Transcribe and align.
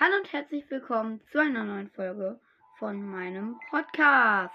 Hallo 0.00 0.16
und 0.16 0.32
herzlich 0.32 0.68
willkommen 0.72 1.20
zu 1.30 1.38
einer 1.38 1.62
neuen 1.62 1.88
Folge 1.88 2.40
von 2.80 3.00
meinem 3.00 3.60
Podcast. 3.70 4.52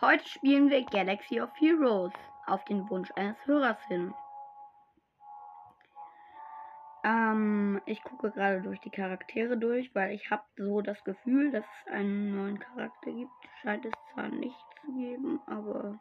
Heute 0.00 0.28
spielen 0.28 0.68
wir 0.68 0.84
Galaxy 0.84 1.40
of 1.40 1.50
Heroes 1.54 2.12
auf 2.46 2.64
den 2.64 2.90
Wunsch 2.90 3.08
eines 3.14 3.36
Hörers 3.46 3.78
hin. 3.86 4.12
Ähm, 7.04 7.80
ich 7.86 8.02
gucke 8.02 8.32
gerade 8.32 8.62
durch 8.62 8.80
die 8.80 8.90
Charaktere 8.90 9.56
durch, 9.56 9.94
weil 9.94 10.10
ich 10.12 10.28
habe 10.28 10.42
so 10.56 10.82
das 10.82 11.02
Gefühl, 11.04 11.52
dass 11.52 11.64
es 11.64 11.92
einen 11.92 12.34
neuen 12.34 12.58
Charakter 12.58 13.12
gibt. 13.12 13.30
Scheint 13.62 13.84
es 13.84 13.92
zwar 14.12 14.26
nicht 14.26 14.58
zu 14.80 14.92
geben, 14.92 15.40
aber 15.46 16.00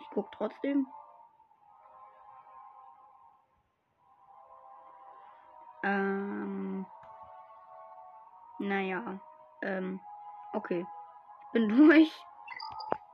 ich 0.00 0.10
gucke 0.10 0.30
trotzdem. 0.36 0.88
Naja, 8.68 9.20
ähm, 9.62 10.00
okay. 10.52 10.86
Ich 11.46 11.52
bin 11.52 11.68
durch. 11.76 12.12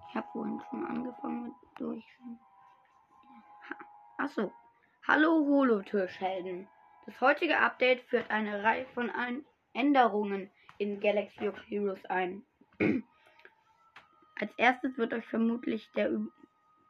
Ich 0.08 0.16
habe 0.16 0.26
vorhin 0.32 0.60
schon 0.68 0.84
angefangen 0.84 1.44
mit 1.44 1.52
durch. 1.76 2.04
Achso. 4.18 4.52
Hallo 5.06 5.44
Holotischhelden. 5.46 6.66
Das 7.06 7.20
heutige 7.20 7.58
Update 7.58 8.02
führt 8.04 8.30
eine 8.30 8.62
Reihe 8.62 8.86
von 8.94 9.10
Änderungen 9.74 10.50
in 10.78 11.00
Galaxy 11.00 11.48
of 11.48 11.56
Heroes 11.68 12.04
ein. 12.06 12.42
Als 14.40 14.50
erstes 14.56 14.96
wird 14.96 15.12
euch 15.12 15.26
vermutlich 15.26 15.90
der, 15.92 16.10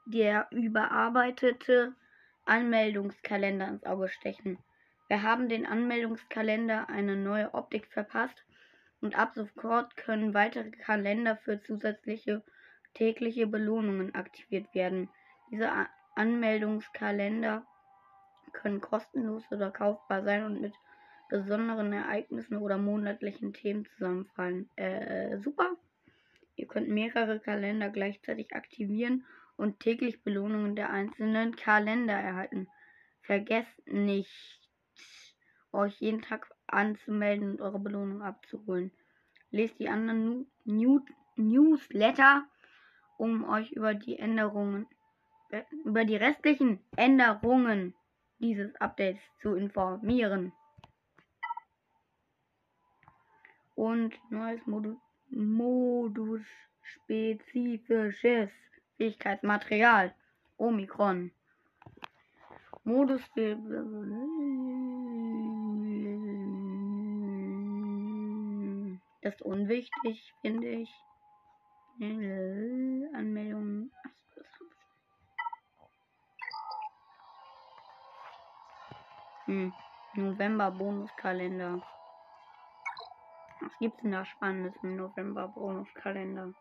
der 0.07 0.47
überarbeitete 0.51 1.95
Anmeldungskalender 2.45 3.69
ins 3.69 3.85
Auge 3.85 4.09
stechen. 4.09 4.59
Wir 5.09 5.23
haben 5.23 5.49
den 5.49 5.67
Anmeldungskalender 5.67 6.89
eine 6.89 7.17
neue 7.17 7.53
Optik 7.53 7.87
verpasst 7.89 8.45
und 9.05 9.19
ab 9.19 9.33
sofort 9.35 9.99
können 9.99 10.33
weitere 10.33 10.71
Kalender 10.71 11.37
für 11.37 11.61
zusätzliche 11.61 12.43
tägliche 12.95 13.47
Belohnungen 13.47 14.15
aktiviert 14.15 14.75
werden. 14.75 15.11
Diese 15.51 15.71
Anmeldungskalender 16.17 17.67
können 18.55 18.81
kostenlos 18.81 19.45
oder 19.51 19.71
kaufbar 19.71 20.25
sein 20.25 20.45
und 20.45 20.63
mit 20.63 20.73
besonderen 21.29 21.93
Ereignissen 21.93 22.57
oder 22.57 22.79
monatlichen 22.79 23.53
Themen 23.53 23.85
zusammenfallen. 23.85 24.71
Äh, 24.77 25.39
super. 25.41 25.77
Ihr 26.57 26.67
könnt 26.67 26.89
mehrere 26.89 27.41
Kalender 27.41 27.91
gleichzeitig 27.91 28.55
aktivieren 28.55 29.27
und 29.59 29.81
täglich 29.81 30.23
Belohnungen 30.23 30.77
der 30.77 30.89
einzelnen 30.89 31.57
Kalender 31.57 32.15
erhalten. 32.15 32.69
Vergesst 33.21 33.87
nicht, 33.87 34.61
euch 35.73 36.01
jeden 36.01 36.23
Tag 36.23 36.54
anzumelden 36.67 37.53
und 37.53 37.61
eure 37.61 37.79
Belohnung 37.79 38.23
abzuholen. 38.23 38.91
Lest 39.51 39.79
die 39.79 39.89
anderen 39.89 40.47
New 40.65 41.01
Newsletter, 41.37 42.45
um 43.19 43.45
euch 43.49 43.73
über 43.73 43.95
die 43.95 44.19
Änderungen, 44.19 44.87
äh, 45.51 45.63
über 45.85 46.05
die 46.05 46.17
restlichen 46.17 46.81
Änderungen 46.97 47.95
dieses 48.39 48.75
Updates 48.81 49.21
zu 49.41 49.55
informieren. 49.55 50.53
Und 53.75 54.15
neues 54.31 54.65
Modus, 54.67 54.97
Modus 55.31 56.43
spezifisches 56.83 58.51
Fähigkeitsmaterial. 58.97 60.15
Omikron. 60.57 61.33
Modus. 62.85 63.23
Das 69.25 69.35
ist 69.35 69.43
unwichtig, 69.43 70.35
finde 70.43 70.69
ich. 70.69 70.95
Anmeldung. 71.99 73.91
Hm. 79.47 79.73
November 80.13 80.71
Bonuskalender. 80.71 81.83
Was 83.61 83.79
gibt's 83.79 84.03
denn 84.03 84.13
da 84.13 84.27
Spannendes 84.27 84.75
im 84.83 84.97
November 84.97 85.49
Bonuskalender? 85.49 86.53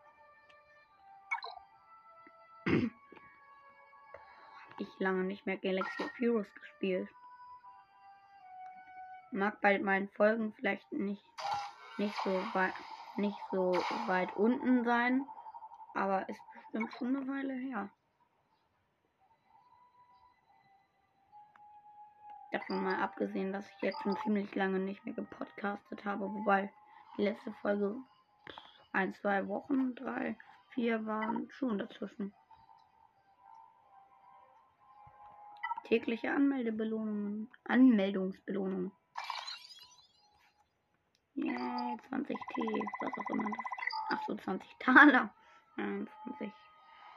ich 4.78 4.88
lange 5.00 5.24
nicht 5.24 5.44
mehr 5.44 5.58
Galaxy 5.58 6.02
of 6.02 6.18
Heroes 6.18 6.54
gespielt. 6.54 7.10
Mag 9.32 9.60
bei 9.60 9.78
meinen 9.78 10.08
Folgen 10.10 10.54
vielleicht 10.54 10.90
nicht, 10.92 11.22
nicht 11.96 12.16
so 12.24 12.30
weit 12.54 12.74
nicht 13.16 13.38
so 13.52 13.72
weit 14.06 14.34
unten 14.36 14.84
sein, 14.84 15.24
aber 15.94 16.28
ist 16.28 16.40
bestimmt 16.52 16.92
schon 16.94 17.16
eine 17.16 17.28
Weile 17.28 17.54
her. 17.54 17.90
Davon 22.50 22.82
mal 22.82 23.00
abgesehen, 23.00 23.52
dass 23.52 23.68
ich 23.68 23.82
jetzt 23.82 24.02
schon 24.02 24.16
ziemlich 24.22 24.54
lange 24.54 24.78
nicht 24.78 25.04
mehr 25.04 25.14
gepodcastet 25.14 26.04
habe, 26.04 26.32
wobei 26.32 26.72
die 27.16 27.22
letzte 27.22 27.52
Folge 27.62 27.96
ein, 28.92 29.12
zwei 29.14 29.46
Wochen, 29.48 29.94
drei, 29.94 30.36
vier 30.70 31.04
waren 31.06 31.48
schon 31.50 31.78
dazwischen. 31.78 32.32
Tägliche 35.84 36.30
Anmeldebelohnungen. 36.30 37.50
Anmeldungsbelohnungen. 37.64 38.92
Yeah, 41.36 41.96
20 42.08 42.36
T, 42.36 42.62
was 43.00 43.12
auch 43.18 43.30
immer. 43.30 43.50
Ach 44.10 44.22
so, 44.26 44.36
20 44.36 44.76
Taler. 44.78 45.30
21. 45.76 46.52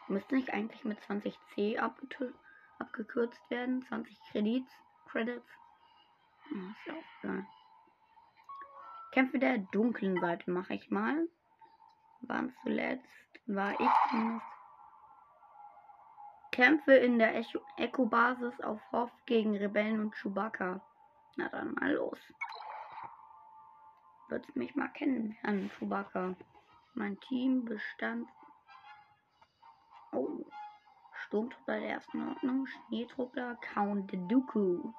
Müsste 0.08 0.36
nicht 0.36 0.54
eigentlich 0.54 0.84
mit 0.86 1.02
20 1.04 1.38
C 1.54 1.78
abgekürzt 1.78 3.50
werden? 3.50 3.86
20 3.88 4.18
Kredits? 4.32 4.72
Credits. 5.08 5.48
Oh, 6.52 6.56
ist 6.56 6.90
auch 6.96 7.22
geil. 7.22 7.46
Kämpfe 9.12 9.40
der 9.40 9.58
dunklen 9.58 10.20
Seite 10.20 10.50
mache 10.50 10.74
ich 10.74 10.90
mal. 10.90 11.28
Waren 12.22 12.54
zuletzt 12.64 13.06
war 13.46 13.80
ich 13.80 13.90
zumindest. 14.10 14.46
Kämpfe 16.52 16.94
in 16.94 17.20
der 17.20 17.36
Echo-Basis 17.78 18.60
auf 18.62 18.82
Hoff 18.92 19.12
gegen 19.28 19.56
Rebellen 19.56 20.02
und 20.02 20.16
Chewbacca. 20.16 20.82
Na 21.36 21.50
dann 21.50 21.74
mal 21.76 21.94
los. 21.94 22.20
Wird 24.30 24.56
mich 24.56 24.76
mal 24.76 24.90
kennenlernen, 24.90 25.72
Chewbacca. 25.78 26.36
Mein 26.94 27.20
Team 27.22 27.66
bestand. 27.66 28.28
Oh. 30.12 30.46
Sturmtruppler 31.28 31.80
der 31.80 31.90
ersten 31.90 32.28
Ordnung, 32.30 32.68
Schneetruppler, 32.68 33.56
Count 33.74 34.12
Dooku, 34.32 34.94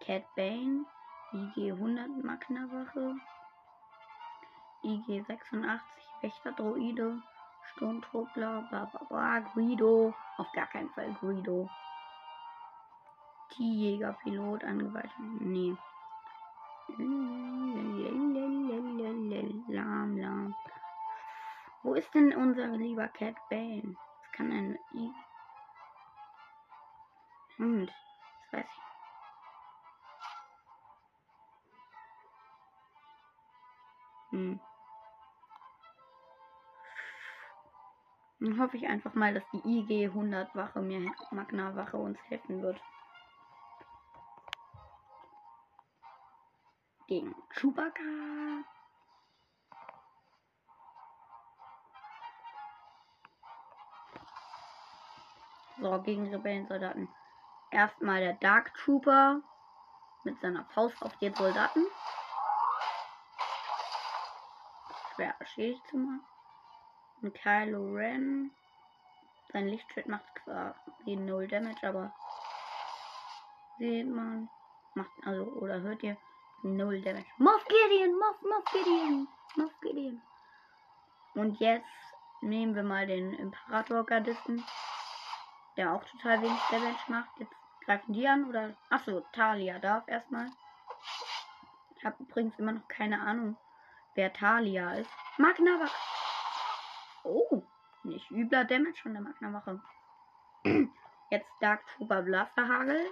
Cat 0.00 0.24
Bane, 0.36 0.84
IG 1.32 1.72
100 1.72 2.22
Magnawache, 2.22 3.16
IG 4.82 5.22
86 5.22 5.80
Wächterdroide, 6.20 7.22
Sturmtruppler, 7.72 8.62
bla, 9.08 9.40
Guido, 9.54 10.14
auf 10.36 10.52
gar 10.52 10.66
keinen 10.66 10.90
Fall 10.90 11.14
Guido. 11.20 11.70
T-Jäger-Pilot 13.50 14.64
angeweihter, 14.64 15.22
nee. 15.40 15.76
Lam, 19.68 20.16
lam. 20.16 20.54
Wo 21.82 21.94
ist 21.94 22.12
denn 22.14 22.34
unser 22.34 22.68
lieber 22.68 23.08
Cat 23.08 23.36
Bane? 23.48 23.96
Das 24.22 24.32
kann 24.32 24.78
I 24.94 25.12
und, 27.60 27.86
das 27.86 28.52
weiß 28.52 28.66
ich. 28.66 28.82
Hm. 34.30 34.60
Dann 38.38 38.58
hoffe 38.58 38.78
ich 38.78 38.86
einfach 38.86 39.12
mal, 39.12 39.34
dass 39.34 39.44
die 39.52 39.60
IG 39.68 40.06
100 40.06 40.56
Wache 40.56 40.80
mir 40.80 41.00
Magna 41.32 41.76
Wache 41.76 41.98
uns 41.98 42.18
helfen 42.30 42.62
wird. 42.62 42.80
Gegen 47.06 47.34
Chewbacca. 47.50 48.64
So, 55.80 56.02
gegen 56.02 56.32
Rebellensoldaten. 56.32 57.08
Erstmal 57.70 58.20
der 58.20 58.34
Dark 58.34 58.74
Trooper 58.74 59.40
mit 60.24 60.38
seiner 60.40 60.64
Faust 60.66 61.00
auf 61.02 61.16
den 61.18 61.34
Soldaten. 61.34 61.86
Schwer 65.14 65.34
beschädigt 65.38 65.86
zu 65.88 65.96
machen. 65.96 66.24
Und 67.22 67.34
Kylo 67.34 67.94
Ren. 67.94 68.50
Sein 69.52 69.68
Lichtschwert 69.68 70.06
macht 70.06 70.34
quasi 70.44 71.16
null 71.16 71.48
Damage, 71.48 71.88
aber 71.88 72.12
sieht 73.78 74.06
man. 74.06 74.48
Macht, 74.94 75.10
also, 75.24 75.44
oder 75.44 75.80
hört 75.80 76.02
ihr? 76.02 76.16
Null 76.62 77.00
Damage. 77.00 77.26
Moff 77.38 77.64
Gideon, 77.64 78.18
Moff, 78.18 78.42
Moff 78.42 78.64
Gideon, 78.72 79.28
Moff 79.56 79.80
Gideon. 79.80 80.20
Und 81.34 81.58
jetzt 81.58 81.86
nehmen 82.42 82.74
wir 82.74 82.82
mal 82.82 83.06
den 83.06 83.32
Imperator-Gardisten, 83.34 84.64
der 85.76 85.92
auch 85.92 86.04
total 86.04 86.42
wenig 86.42 86.60
Damage 86.70 87.04
macht. 87.08 87.30
Jetzt 87.38 87.54
greifen 87.84 88.12
die 88.12 88.26
an, 88.26 88.48
oder? 88.48 88.74
Achso, 88.88 89.20
Talia 89.32 89.78
darf 89.78 90.06
erstmal. 90.08 90.50
Ich 91.96 92.04
habe 92.04 92.22
übrigens 92.22 92.58
immer 92.58 92.72
noch 92.72 92.88
keine 92.88 93.20
Ahnung, 93.20 93.56
wer 94.14 94.32
Talia 94.32 94.94
ist. 94.94 95.10
Magnawache. 95.38 95.94
Oh, 97.24 97.62
nicht 98.02 98.30
übler 98.30 98.64
Damage 98.64 99.02
von 99.02 99.12
der 99.12 99.22
Magnawache. 99.22 99.80
Jetzt 101.30 101.50
Dark 101.60 101.86
Trooper 101.86 102.22
Blasterhagel. 102.22 103.10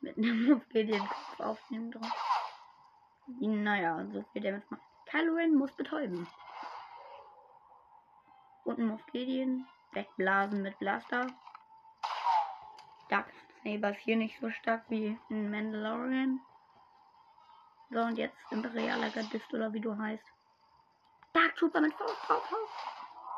Mit 0.00 0.18
einem 0.18 0.44
Move 0.48 0.84
den 0.84 0.98
Kopf 0.98 1.40
aufnehmen 1.40 1.90
drauf. 1.90 2.12
Naja, 3.40 4.04
so 4.12 4.24
viel 4.32 4.42
Damage 4.42 4.64
macht. 4.70 4.82
Kylo 5.06 5.34
Ren 5.34 5.54
muss 5.54 5.72
betäuben. 5.72 6.26
Und 8.64 8.78
ein 8.78 8.86
Moffgedien. 8.86 9.66
Wegblasen 9.92 10.62
mit 10.62 10.78
Blaster. 10.78 11.26
Dark 13.08 13.32
Saber 13.62 13.90
ist 13.90 14.00
hier 14.00 14.16
nicht 14.16 14.38
so 14.40 14.50
stark 14.50 14.84
wie 14.88 15.18
in 15.28 15.50
Mandalorian. 15.50 16.40
So, 17.90 18.00
und 18.00 18.18
jetzt 18.18 18.36
Imperialer 18.50 19.10
Gardist 19.10 19.52
oder 19.54 19.72
wie 19.72 19.80
du 19.80 19.96
heißt. 19.96 20.24
Dark 21.32 21.54
Trooper 21.56 21.80
mit 21.80 21.94
Faust, 21.94 22.16
Faust, 22.26 22.46
Faust. 22.46 22.72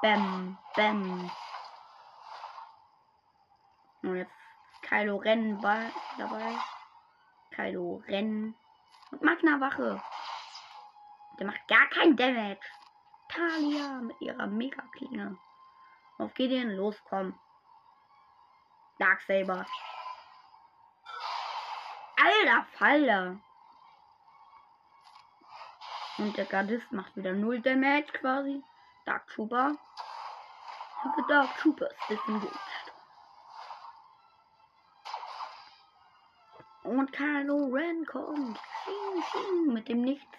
Bäm, 0.00 0.56
bäm. 0.74 1.30
Und 4.02 4.16
jetzt 4.16 4.32
Kylo 4.82 5.16
Ren 5.16 5.60
dabei. 5.60 6.56
Kylo 7.50 8.02
Ren. 8.06 8.54
Und 9.10 9.22
Magna 9.22 9.60
Wache. 9.60 10.00
Der 11.38 11.46
macht 11.46 11.66
gar 11.68 11.86
kein 11.88 12.16
Damage. 12.16 12.60
Talia 13.36 14.00
mit 14.00 14.20
ihrer 14.20 14.46
Mega-Klinge. 14.46 15.36
Auf 16.18 16.32
Gideon, 16.34 16.70
los, 16.70 16.96
komm. 17.08 17.38
Darksaber. 18.98 19.66
Alter 22.16 22.66
Falter. 22.78 23.38
Und 26.16 26.36
der 26.36 26.46
Gardist 26.46 26.90
macht 26.92 27.14
wieder 27.14 27.34
null 27.34 27.60
Damage 27.60 28.10
quasi. 28.14 28.64
Dark 29.04 29.26
Trooper. 29.28 29.76
The 31.16 31.22
Dark 31.28 31.54
Troopers 31.58 31.94
disengaged. 32.08 32.50
Und 36.84 37.12
Kylo 37.12 37.66
Ren 37.66 38.06
kommt. 38.06 38.58
Sching, 38.84 39.22
sching. 39.30 39.74
Mit 39.74 39.88
dem 39.88 40.00
nichts. 40.00 40.38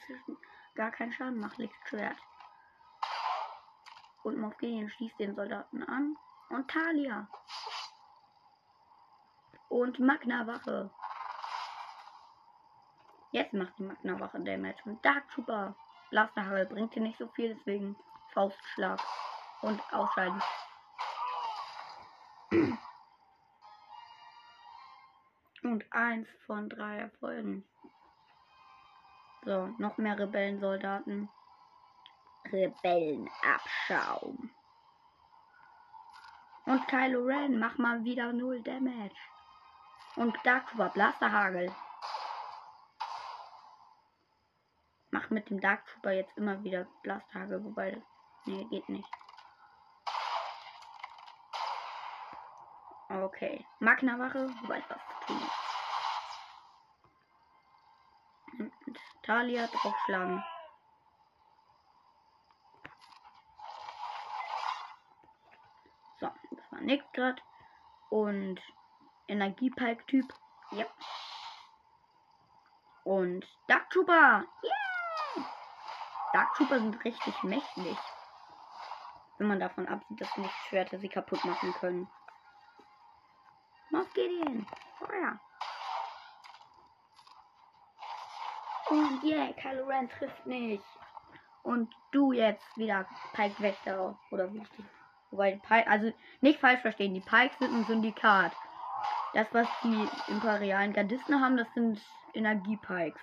Gar 0.74 0.92
keinen 0.92 1.14
Schaden 1.14 1.40
macht 1.40 1.58
Lichtschwert. 1.60 2.18
Und 4.28 4.58
Gideon 4.58 4.90
schließt 4.90 5.18
den 5.20 5.36
Soldaten 5.36 5.84
an. 5.84 6.18
Und 6.50 6.70
Talia. 6.70 7.30
Und 9.70 10.00
Magna 10.00 10.46
Wache. 10.46 10.90
Jetzt 13.32 13.54
macht 13.54 13.80
die 13.80 13.84
Magna 13.84 14.20
Wache 14.20 14.42
Damage. 14.42 14.82
Und 14.84 15.04
Dark 15.06 15.30
Trooper. 15.30 15.76
Blasterhagel 16.10 16.66
bringt 16.66 16.94
hier 16.94 17.04
nicht 17.04 17.18
so 17.18 17.28
viel, 17.30 17.56
deswegen 17.56 17.96
Faustschlag. 18.34 19.00
Und 19.62 19.82
ausscheiden. 19.94 20.42
Und 25.64 25.86
eins 25.92 26.28
von 26.46 26.68
drei 26.68 26.98
Erfolgen. 26.98 27.64
So, 29.46 29.68
noch 29.78 29.98
mehr 29.98 30.20
Rebellensoldaten. 30.20 31.30
Rebellenabschaum. 32.52 34.52
Und 36.66 36.88
Kylo 36.88 37.26
Ren, 37.26 37.60
mach 37.60 37.78
mal 37.78 38.04
wieder 38.04 38.34
null 38.34 38.62
Damage. 38.62 39.16
Und 40.18 40.38
Dark 40.44 40.68
Trooper, 40.68 40.90
Blasterhagel. 40.90 41.74
Mach 45.12 45.30
mit 45.30 45.50
dem 45.50 45.62
Dark 45.62 45.86
Trooper 45.86 46.12
jetzt 46.12 46.38
immer 46.38 46.62
wieder 46.64 46.86
Blasterhagel, 47.04 47.64
wobei. 47.64 48.02
Nee, 48.46 48.66
geht 48.66 48.90
nicht. 48.90 49.10
Okay. 53.10 53.66
Magna-Wache, 53.80 54.50
weiß 54.64 54.84
was 54.90 55.00
zu 55.10 55.16
tun. 55.28 55.42
Und 58.60 59.00
Talia 59.24 59.68
draufschlagen. 59.68 60.44
War 66.78 66.84
nix 66.84 67.04
grad. 67.14 67.42
Und 68.10 68.62
Energiepike-Typ. 69.28 70.32
Ja. 70.72 70.86
Und 73.04 73.46
Dark 73.68 73.90
Trooper. 73.90 74.46
Yeah! 74.64 75.46
Dark 76.34 76.54
Trooper 76.54 76.80
sind 76.80 77.04
richtig 77.04 77.44
mächtig. 77.44 77.98
Wenn 79.38 79.48
man 79.48 79.60
davon 79.60 79.88
absieht, 79.88 80.22
dass 80.22 80.38
Lichtschwerter 80.38 81.00
sie 81.00 81.10
kaputt 81.10 81.44
machen 81.46 81.74
können. 81.74 82.08
Moff 83.90 84.12
Gideon. 84.14 84.66
Feuer. 85.00 85.40
Und 88.90 89.24
yeah, 89.24 89.52
Kylo 89.54 89.86
Ren 89.86 90.10
trifft 90.10 90.46
nicht. 90.46 90.84
Und 91.64 91.94
du 92.12 92.32
jetzt 92.32 92.78
wieder 92.78 93.06
Pike 93.34 93.62
Wächter. 93.62 94.18
Oder 94.32 94.52
wie 94.54 94.60
ich 94.60 94.70
Wobei 95.32 95.52
die 95.52 95.60
Pike, 95.60 95.88
also 95.88 96.14
nicht 96.42 96.60
falsch 96.60 96.82
verstehen, 96.82 97.14
die 97.14 97.20
Pikes 97.20 97.58
sind 97.60 97.74
ein 97.74 97.86
Syndikat. 97.86 98.54
Das, 99.34 99.48
was 99.54 99.68
die 99.84 100.10
imperialen 100.28 100.94
Gardisten 100.94 101.42
haben, 101.42 101.58
das 101.58 101.68
sind 101.74 102.02
Energiepikes. 102.34 103.22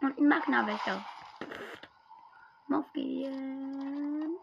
Und 0.00 0.18
ein 0.18 0.28
Magna-Wächter. 0.28 1.04
Moff 2.66 2.92
Gideon. 2.92 4.36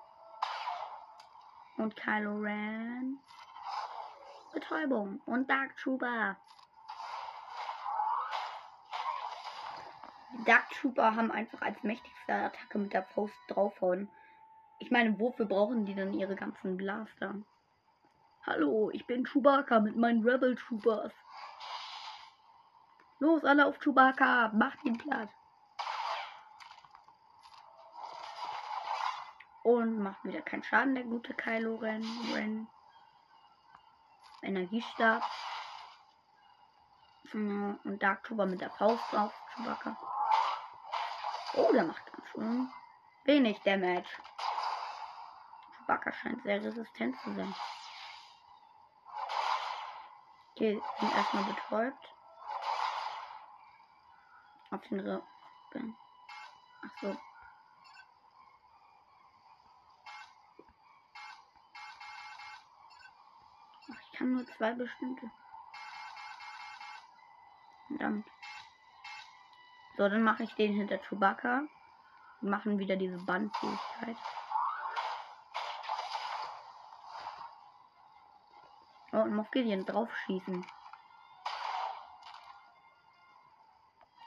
Und 1.77 1.95
Kylo 1.95 2.37
Ren. 2.37 3.19
Betäubung. 4.53 5.21
Und 5.25 5.49
Dark 5.49 5.75
Trooper. 5.77 6.37
Dark 10.45 10.69
Trooper 10.69 11.15
haben 11.15 11.31
einfach 11.31 11.61
als 11.61 11.83
mächtigste 11.83 12.33
Attacke 12.33 12.77
mit 12.77 12.93
der 12.93 13.03
Faust 13.03 13.35
draufhauen. 13.47 14.09
Ich 14.79 14.89
meine, 14.91 15.19
wofür 15.19 15.45
brauchen 15.45 15.85
die 15.85 15.95
dann 15.95 16.13
ihre 16.13 16.35
ganzen 16.35 16.77
Blaster? 16.77 17.35
Hallo, 18.45 18.89
ich 18.91 19.05
bin 19.05 19.25
Chewbacca 19.25 19.81
mit 19.81 19.97
meinen 19.97 20.23
Rebel 20.23 20.55
Troopers. 20.55 21.11
Los, 23.19 23.43
alle 23.43 23.65
auf 23.65 23.79
Chewbacca, 23.79 24.51
macht 24.53 24.83
ihn 24.85 24.97
platt. 24.97 25.29
Und 29.63 29.99
macht 30.01 30.23
wieder 30.23 30.41
keinen 30.41 30.63
Schaden, 30.63 30.95
der 30.95 31.03
gute 31.03 31.33
Kylo 31.33 31.75
Ren. 31.75 32.05
Ren. 32.33 32.67
Energiestab. 34.41 35.21
Und 37.33 37.99
Dark 37.99 38.23
Trooper 38.23 38.45
mit 38.45 38.61
der 38.61 38.71
Faust 38.71 39.13
auf 39.13 39.33
Chewbacca. 39.53 39.97
Oh, 41.59 41.73
der 41.73 41.83
macht 41.83 42.05
ganz 42.05 42.27
schön 42.29 42.69
wenig 43.25 43.59
Damage. 43.63 44.09
Chewbacca 45.77 46.11
scheint 46.13 46.41
sehr 46.43 46.63
resistent 46.63 47.19
zu 47.21 47.33
sein. 47.35 47.53
Okay, 50.51 50.81
sind 50.99 51.13
erstmal 51.13 51.43
betäubt. 51.43 52.15
Auf 54.71 54.81
den 54.87 54.99
Rippen. 55.01 55.97
Ach 56.81 57.01
so. 57.01 57.17
Ach, 63.91 63.99
ich 64.01 64.17
kann 64.17 64.31
nur 64.31 64.47
zwei 64.57 64.73
bestimmte. 64.73 65.29
Verdammt. 67.87 68.27
So, 69.99 70.07
dann 70.07 70.23
mache 70.23 70.43
ich 70.43 70.55
den 70.55 70.71
hinter 70.71 70.97
Chewbacca. 70.97 71.63
Wir 72.39 72.49
machen 72.49 72.79
wieder 72.79 72.95
diese 72.95 73.17
Bandfähigkeit. 73.17 74.15
Oh, 79.11 79.17
und 79.17 79.51
Gideon 79.51 79.85
draufschießen. 79.85 80.65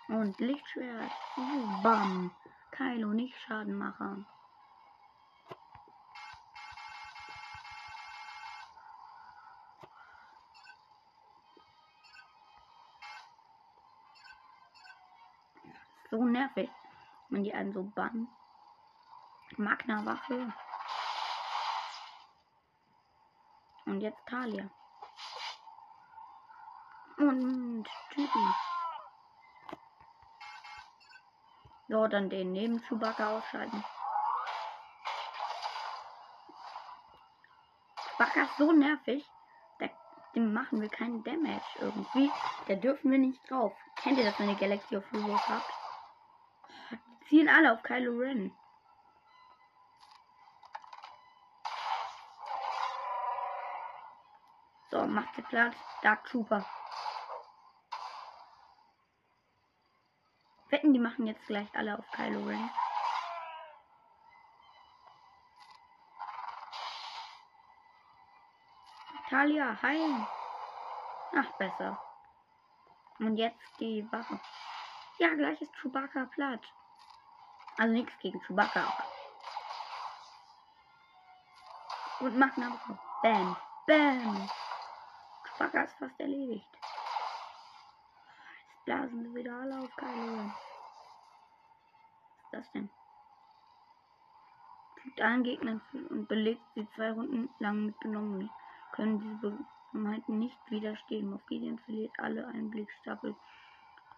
Und 0.09 0.41
Lichtschwert. 0.41 1.11
Oh, 1.39 1.83
bam. 1.83 2.31
Kylo, 2.73 3.09
nicht 3.15 3.41
Schaden 3.41 3.75
machen. 3.75 4.27
So 16.13 16.25
nervig, 16.25 16.71
wenn 17.31 17.43
die 17.43 17.55
einen 17.55 17.73
so 17.73 17.83
bannen. 17.83 18.29
Magna 19.57 20.05
Wache. 20.05 20.53
Und 23.87 24.01
jetzt 24.01 24.25
Talia. 24.27 24.69
Und 27.17 27.89
Typen. 28.11 28.55
So, 31.89 32.07
dann 32.07 32.29
den 32.29 32.53
neben 32.53 32.83
Chewbacca 32.83 33.39
ausschalten. 33.39 33.83
Chewbacca 37.97 38.43
ist 38.43 38.57
so 38.59 38.73
nervig. 38.73 39.31
Da, 39.79 39.89
dem 40.35 40.53
machen 40.53 40.83
wir 40.83 40.91
keinen 40.91 41.25
Damage 41.25 41.65
irgendwie. 41.81 42.31
Da 42.69 42.75
dürfen 42.75 43.11
wir 43.11 43.19
nicht 43.19 43.51
drauf. 43.51 43.75
Kennt 43.97 44.19
ihr 44.19 44.25
das, 44.25 44.39
wenn 44.39 44.51
ihr 44.51 44.57
Galaxy 44.57 44.97
of 44.97 45.11
Heroes 45.11 45.49
habt? 45.49 45.82
Die 47.33 47.39
ziehen 47.39 47.49
alle 47.49 47.73
auf 47.73 47.83
Kylo 47.83 48.13
Ren. 48.19 48.55
So, 54.91 55.07
macht 55.07 55.39
ihr 55.39 55.45
Platz. 55.45 55.75
Dark 56.03 56.27
Trooper. 56.27 56.63
Wetten, 60.69 60.93
die 60.93 60.99
machen 60.99 61.27
jetzt 61.27 61.47
gleich 61.47 61.75
alle 61.75 61.99
auf 61.99 62.05
Kylo 62.11 62.45
Ren. 62.45 62.71
Talia, 69.31 69.81
heilen. 69.81 70.27
Ach, 71.35 71.51
besser. 71.57 71.99
Und 73.21 73.39
jetzt 73.39 73.81
die 73.81 74.07
Wache. 74.13 74.39
Ja, 75.17 75.33
gleich 75.35 75.63
ist 75.63 75.75
Chewbacca 75.81 76.27
platt. 76.27 76.61
Also 77.79 77.93
nichts 77.93 78.13
gegen 78.21 78.41
Chewbacca. 78.43 78.93
Und 82.21 82.39
machen 82.39 82.63
aber 82.63 82.99
Bam. 83.23 83.57
Bam. 83.87 84.51
Chewbacca 85.45 85.83
ist 85.83 85.99
fast 85.99 86.21
erledigt. 86.21 86.69
Jetzt 88.69 88.85
blasen 88.85 89.25
sie 89.25 89.35
wieder 89.35 89.57
alle 89.57 89.79
auf 89.81 89.97
Kylo. 89.97 90.45
Was 92.29 92.45
ist 92.45 92.53
das 92.53 92.73
denn? 92.73 92.91
Fügt 95.03 95.21
allen 95.21 95.43
Gegnern 95.43 95.81
und 96.11 96.29
belegt 96.29 96.63
sie 96.75 96.89
zwei 96.95 97.11
Runden 97.11 97.49
lang 97.59 97.87
mit 97.87 97.99
Benommen. 98.01 98.51
Können 98.93 99.19
diese 99.21 99.57
Begebenheiten 99.93 100.39
nicht 100.39 100.59
widerstehen. 100.71 101.31
Morphidien 101.31 101.79
verliert 101.81 102.13
alle 102.19 102.47
einen 102.47 102.71
Blickstapel. 102.71 103.35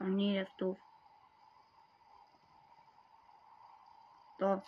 Oh 0.00 0.04
nee, 0.04 0.38
das 0.38 0.49
ist 0.49 0.61
doof. 0.61 0.78
So. 4.38 4.62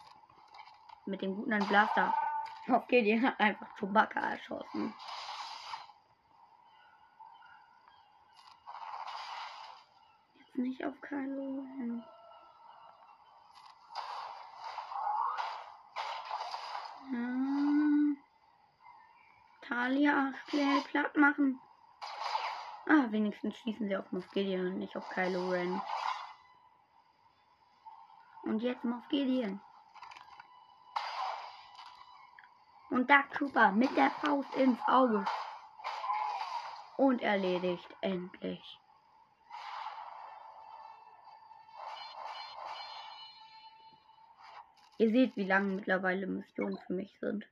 Mit 1.06 1.22
dem 1.22 1.36
guten 1.36 1.66
Blaster. 1.66 2.14
Okay, 2.68 3.02
die 3.02 3.20
hat 3.20 3.38
einfach 3.38 3.68
Chewbacca 3.78 4.20
erschossen. 4.20 4.92
Jetzt 10.38 10.58
nicht 10.58 10.84
auf 10.84 11.00
Kylo 11.00 11.64
Ren. 11.78 12.04
Hm. 17.10 18.16
Talia 19.62 20.32
schnell 20.48 20.80
platt 20.82 21.16
machen. 21.16 21.60
Ah, 22.88 23.06
wenigstens 23.10 23.56
schießen 23.58 23.88
sie 23.88 23.96
auf 23.96 24.10
Moff 24.10 24.28
Gideon 24.30 24.78
nicht 24.78 24.96
auf 24.96 25.08
Kylo 25.10 25.50
Ren. 25.50 25.80
Und 28.56 28.62
jetzt 28.62 28.84
Moff 28.84 29.06
Gideon. 29.10 29.60
Und 32.88 33.10
Dark 33.10 33.30
Trooper 33.32 33.70
mit 33.72 33.94
der 33.98 34.10
Faust 34.12 34.54
ins 34.54 34.80
Auge. 34.86 35.26
Und 36.96 37.20
erledigt, 37.20 37.86
endlich. 38.00 38.80
Ihr 44.96 45.10
seht, 45.10 45.36
wie 45.36 45.44
lange 45.44 45.74
mittlerweile 45.74 46.26
Missionen 46.26 46.78
für 46.86 46.94
mich 46.94 47.14
sind. 47.20 47.46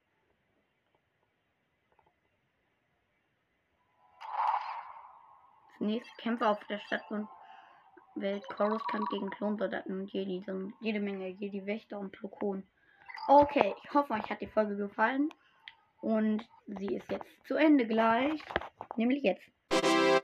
Zunächst 5.77 6.17
Kämpfe 6.17 6.49
auf 6.49 6.65
der 6.65 6.79
Stadt 6.79 7.11
und 7.11 7.29
Welt 8.17 8.45
Coruscant 8.49 9.09
gegen 9.11 9.31
Klonsoldaten 9.31 10.01
und 10.01 10.13
Jedi. 10.13 10.43
So 10.47 10.71
jede 10.81 11.01
Menge 11.01 11.29
Jedi-Wächter 11.29 11.99
und 11.99 12.13
Plokon. 12.13 12.63
Okay, 13.29 13.75
ich 13.83 13.95
hoffe, 13.95 14.13
euch 14.13 14.29
hat 14.31 14.41
die 14.41 14.47
Folge 14.47 14.77
gefallen. 14.77 15.31
Und 16.01 16.47
sie 16.67 16.95
ist 16.95 17.11
jetzt 17.11 17.27
zu 17.47 17.55
Ende 17.55 17.87
gleich. 17.87 18.41
Nämlich 18.97 19.23
jetzt. 19.23 19.43